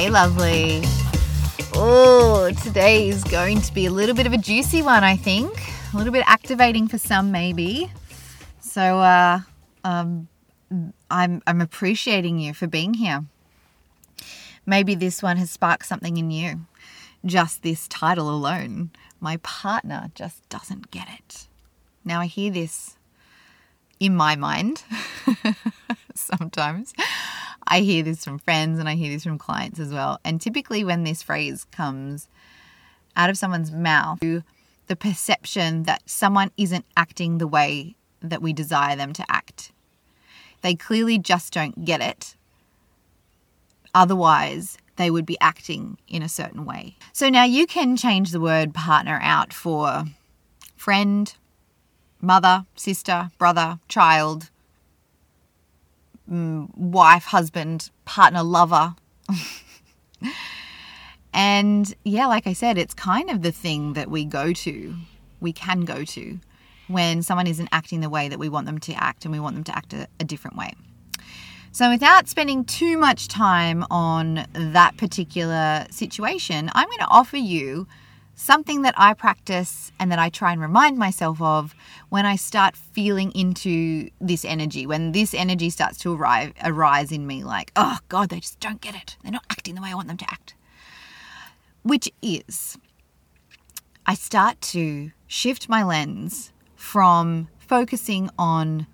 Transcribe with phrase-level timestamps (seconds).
[0.00, 0.80] Hey, lovely.
[1.74, 5.52] Oh, today is going to be a little bit of a juicy one, I think.
[5.92, 7.92] A little bit activating for some, maybe.
[8.60, 9.40] So, uh,
[9.84, 10.26] um,
[11.10, 13.26] I'm I'm appreciating you for being here.
[14.64, 16.64] Maybe this one has sparked something in you.
[17.22, 18.92] Just this title alone.
[19.20, 21.46] My partner just doesn't get it.
[22.06, 22.96] Now I hear this
[23.98, 24.82] in my mind
[26.14, 26.94] sometimes.
[27.70, 30.18] I hear this from friends and I hear this from clients as well.
[30.24, 32.28] And typically, when this phrase comes
[33.16, 38.96] out of someone's mouth, the perception that someone isn't acting the way that we desire
[38.96, 39.70] them to act.
[40.62, 42.34] They clearly just don't get it.
[43.94, 46.96] Otherwise, they would be acting in a certain way.
[47.12, 50.04] So now you can change the word partner out for
[50.76, 51.32] friend,
[52.20, 54.50] mother, sister, brother, child,
[56.30, 58.94] mm, wife, husband, partner, lover.
[61.32, 64.94] and yeah, like I said, it's kind of the thing that we go to,
[65.40, 66.38] we can go to
[66.88, 69.54] when someone isn't acting the way that we want them to act and we want
[69.54, 70.72] them to act a, a different way.
[71.72, 77.86] So, without spending too much time on that particular situation, I'm going to offer you
[78.40, 81.74] something that I practice and that I try and remind myself of
[82.08, 87.26] when I start feeling into this energy, when this energy starts to arrive, arise in
[87.26, 89.16] me, like, oh God, they just don't get it.
[89.22, 90.54] They're not acting the way I want them to act.
[91.82, 92.78] Which is,
[94.06, 98.86] I start to shift my lens from focusing on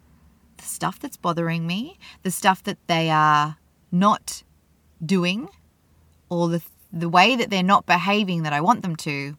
[0.56, 3.58] the stuff that's bothering me, the stuff that they are
[3.92, 4.42] not
[5.04, 5.48] doing,
[6.28, 6.62] or the
[7.00, 9.36] the way that they're not behaving that I want them to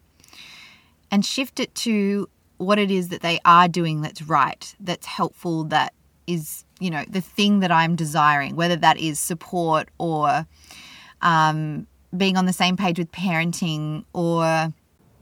[1.11, 5.63] and shift it to what it is that they are doing that's right, that's helpful,
[5.65, 5.93] that
[6.25, 10.45] is, you know, the thing that I'm desiring, whether that is support or
[11.21, 14.73] um, being on the same page with parenting or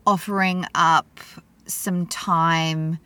[0.07, 1.19] offering up
[1.67, 2.99] some time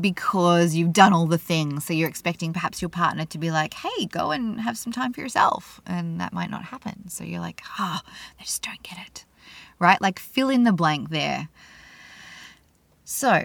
[0.00, 1.84] because you've done all the things.
[1.84, 5.12] So you're expecting perhaps your partner to be like, hey, go and have some time
[5.12, 5.80] for yourself.
[5.86, 7.08] And that might not happen.
[7.08, 9.24] So you're like, ah, oh, they just don't get it.
[9.78, 10.00] Right?
[10.00, 11.48] Like fill in the blank there.
[13.04, 13.44] So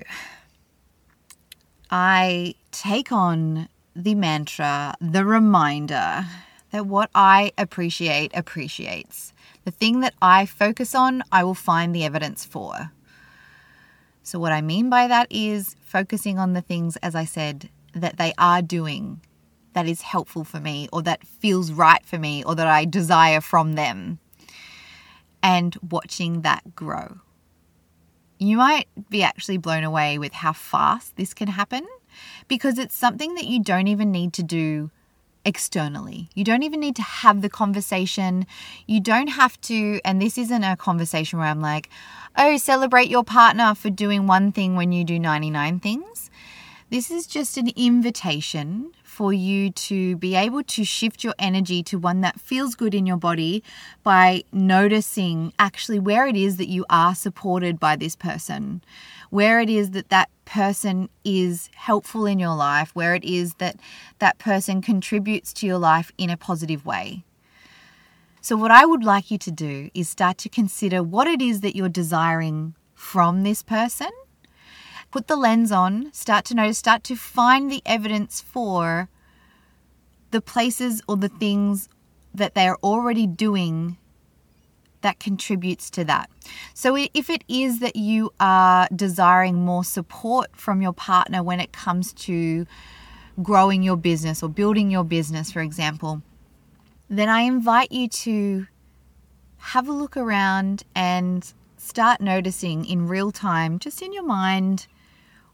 [1.89, 6.25] I take on the mantra, the reminder
[6.71, 9.31] that what I appreciate appreciates.
[9.63, 12.91] The thing that I focus on, I will find the evidence for.
[14.23, 18.17] So, what I mean by that is focusing on the things, as I said, that
[18.17, 19.21] they are doing
[19.73, 23.41] that is helpful for me or that feels right for me or that I desire
[23.41, 24.19] from them
[25.41, 27.19] and watching that grow.
[28.39, 31.85] You might be actually blown away with how fast this can happen
[32.47, 34.91] because it's something that you don't even need to do
[35.45, 36.29] externally.
[36.33, 38.45] You don't even need to have the conversation.
[38.87, 41.89] You don't have to, and this isn't a conversation where I'm like,
[42.37, 46.29] oh, celebrate your partner for doing one thing when you do 99 things.
[46.89, 51.99] This is just an invitation for you to be able to shift your energy to
[51.99, 53.63] one that feels good in your body
[54.01, 58.83] by noticing actually where it is that you are supported by this person,
[59.29, 63.75] where it is that that person is helpful in your life, where it is that
[64.17, 67.23] that person contributes to your life in a positive way.
[68.41, 71.61] So, what I would like you to do is start to consider what it is
[71.61, 74.09] that you're desiring from this person.
[75.13, 79.09] Put the lens on, start to notice, start to find the evidence for
[80.31, 81.87] the places or the things
[82.33, 83.97] that they're already doing
[85.01, 86.31] that contributes to that.
[86.73, 91.71] So, if it is that you are desiring more support from your partner when it
[91.71, 92.65] comes to
[93.43, 96.23] growing your business or building your business, for example,
[97.07, 98.65] then I invite you to
[99.57, 104.87] have a look around and start noticing in real time, just in your mind,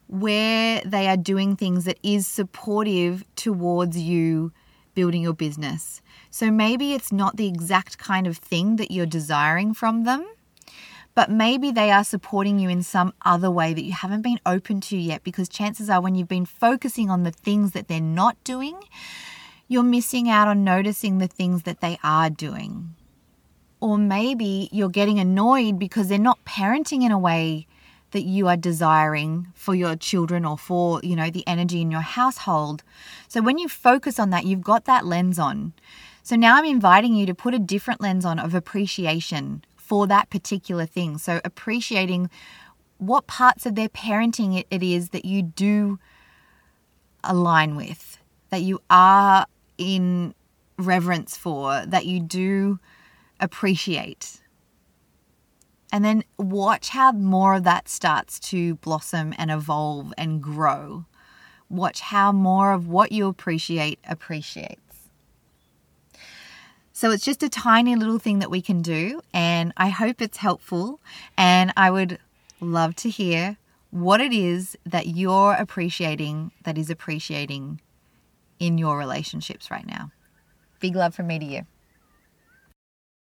[0.10, 4.52] where they are doing things that is supportive towards you
[4.96, 6.02] building your business.
[6.32, 10.28] So maybe it's not the exact kind of thing that you're desiring from them,
[11.14, 14.82] but maybe they are supporting you in some other way that you haven't been open
[14.82, 18.44] to yet because chances are when you've been focusing on the things that they're not
[18.44, 18.80] doing,
[19.68, 22.96] you're missing out on noticing the things that they are doing.
[23.80, 27.68] Or maybe you're getting annoyed because they're not parenting in a way
[28.12, 32.02] that you are desiring for your children or for, you know, the energy in your
[32.02, 32.84] household.
[33.28, 35.74] So when you focus on that, you've got that lens on.
[36.24, 40.30] So now I'm inviting you to put a different lens on of appreciation for that
[40.30, 41.18] particular thing.
[41.18, 42.30] So appreciating
[42.98, 46.00] what parts of their parenting it is that you do
[47.24, 48.20] align with,
[48.50, 49.46] that you are
[49.78, 50.34] in
[50.78, 52.80] reverence for, that you do
[53.40, 54.42] appreciate.
[55.92, 61.06] And then watch how more of that starts to blossom and evolve and grow.
[61.70, 65.10] Watch how more of what you appreciate appreciates.
[66.94, 70.38] So it's just a tiny little thing that we can do, and I hope it's
[70.38, 71.00] helpful.
[71.38, 72.20] And I would
[72.60, 73.58] love to hear
[73.90, 77.82] what it is that you're appreciating that is appreciating
[78.60, 80.12] in your relationships right now.
[80.80, 81.66] Big love from me to you.